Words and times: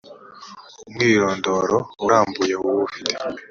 umwirondoro 0.87 1.77
urambuye 2.05 2.55
w 2.63 2.65
ufite 2.85 3.13